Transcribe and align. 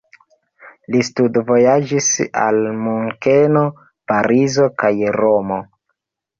Li 0.95 1.01
studvojaĝis 1.09 2.09
al 2.45 2.59
Munkeno, 2.87 3.69
Parizo 4.15 4.69
kaj 4.83 4.95
Romo. 5.23 5.65